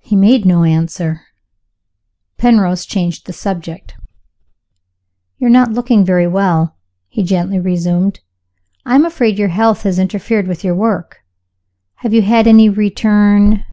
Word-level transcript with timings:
He 0.00 0.16
made 0.16 0.44
no 0.44 0.64
answer. 0.64 1.20
Penrose 2.38 2.84
changed 2.84 3.24
the 3.26 3.32
subject. 3.32 3.94
"You 5.38 5.46
are 5.46 5.48
not 5.48 5.70
looking 5.70 6.04
very 6.04 6.26
well," 6.26 6.76
he 7.06 7.22
gently 7.22 7.60
resumed. 7.60 8.18
"I 8.84 8.96
am 8.96 9.04
afraid 9.04 9.38
your 9.38 9.50
health 9.50 9.84
has 9.84 10.00
interfered 10.00 10.48
with 10.48 10.64
your 10.64 10.74
work. 10.74 11.18
Have 11.98 12.12
you 12.12 12.22
had 12.22 12.48
any 12.48 12.68
return 12.68 13.64